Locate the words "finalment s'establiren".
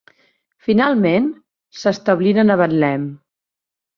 0.67-2.53